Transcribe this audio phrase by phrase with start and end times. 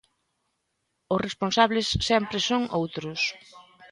[1.13, 3.21] Os responsables sempre son outros.